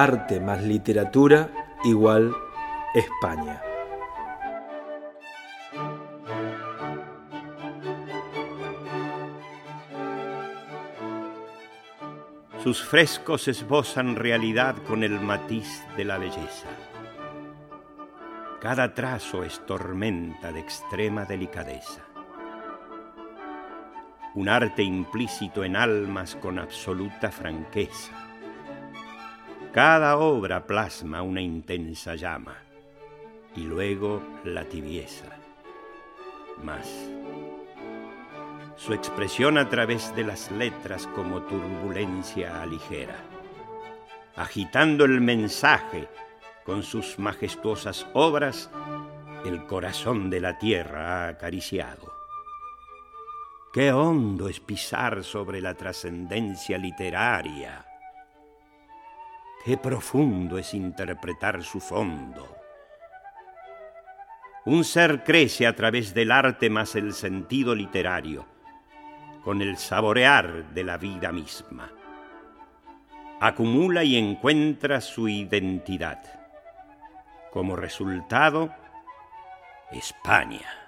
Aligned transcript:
Arte 0.00 0.38
más 0.38 0.62
literatura 0.62 1.50
igual 1.82 2.32
España. 2.94 3.60
Sus 12.62 12.80
frescos 12.84 13.48
esbozan 13.48 14.14
realidad 14.14 14.76
con 14.86 15.02
el 15.02 15.18
matiz 15.20 15.84
de 15.96 16.04
la 16.04 16.18
belleza. 16.18 16.68
Cada 18.60 18.94
trazo 18.94 19.42
es 19.42 19.66
tormenta 19.66 20.52
de 20.52 20.60
extrema 20.60 21.24
delicadeza. 21.24 22.04
Un 24.36 24.48
arte 24.48 24.84
implícito 24.84 25.64
en 25.64 25.74
almas 25.74 26.36
con 26.36 26.60
absoluta 26.60 27.32
franqueza. 27.32 28.27
Cada 29.78 30.18
obra 30.18 30.66
plasma 30.66 31.22
una 31.22 31.40
intensa 31.40 32.16
llama 32.16 32.56
y 33.54 33.60
luego 33.60 34.20
la 34.42 34.64
tibieza. 34.64 35.26
Más 36.64 36.92
su 38.74 38.92
expresión 38.92 39.56
a 39.56 39.68
través 39.68 40.12
de 40.16 40.24
las 40.24 40.50
letras 40.50 41.06
como 41.14 41.42
turbulencia 41.42 42.66
ligera, 42.66 43.14
agitando 44.34 45.04
el 45.04 45.20
mensaje 45.20 46.08
con 46.64 46.82
sus 46.82 47.20
majestuosas 47.20 48.04
obras, 48.14 48.72
el 49.44 49.64
corazón 49.66 50.28
de 50.28 50.40
la 50.40 50.58
tierra 50.58 51.26
ha 51.26 51.28
acariciado. 51.28 52.12
Qué 53.72 53.92
hondo 53.92 54.48
es 54.48 54.58
pisar 54.58 55.22
sobre 55.22 55.60
la 55.60 55.74
trascendencia 55.74 56.78
literaria. 56.78 57.87
Qué 59.64 59.76
profundo 59.76 60.58
es 60.58 60.72
interpretar 60.74 61.62
su 61.62 61.80
fondo. 61.80 62.56
Un 64.64 64.84
ser 64.84 65.24
crece 65.24 65.66
a 65.66 65.74
través 65.74 66.14
del 66.14 66.30
arte 66.30 66.70
más 66.70 66.94
el 66.94 67.12
sentido 67.12 67.74
literario 67.74 68.46
con 69.42 69.62
el 69.62 69.78
saborear 69.78 70.74
de 70.74 70.84
la 70.84 70.98
vida 70.98 71.32
misma. 71.32 71.90
Acumula 73.40 74.04
y 74.04 74.16
encuentra 74.16 75.00
su 75.00 75.28
identidad. 75.28 76.22
Como 77.52 77.76
resultado, 77.76 78.74
España. 79.90 80.87